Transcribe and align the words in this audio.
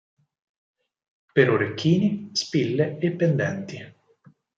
Per 1.35 1.49
orecchini, 1.51 2.09
spille 2.33 2.97
e 2.97 3.11
pendenti. 3.11 3.79